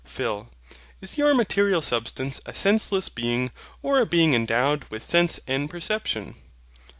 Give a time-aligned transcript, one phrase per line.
[0.03, 0.49] PHIL.
[0.99, 3.51] Is your material substance a senseless being,
[3.83, 6.33] or a being endowed with sense and perception?